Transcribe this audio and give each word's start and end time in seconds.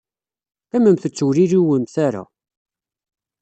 Qqimemt 0.65 1.03
ur 1.07 1.11
ttewliwilemt 1.11 1.95
ara. 2.07 2.23